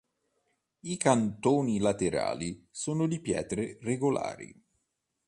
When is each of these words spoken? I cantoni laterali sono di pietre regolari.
I 0.79 0.97
cantoni 0.97 1.77
laterali 1.77 2.65
sono 2.71 3.05
di 3.07 3.19
pietre 3.19 3.77
regolari. 3.81 4.59